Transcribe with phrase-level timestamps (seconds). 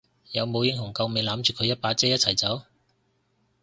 [0.31, 2.63] 有冇英雄救美攬住佢一把遮一齊走？